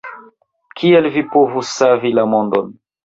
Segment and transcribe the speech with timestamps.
[0.79, 2.73] Kiel vi povus savi la mondon?